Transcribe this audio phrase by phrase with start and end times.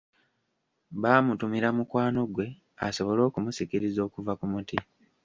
[1.01, 2.47] Baamutumira mukwano gwe
[2.87, 4.77] asobole okumusikiriza okuva ku muti.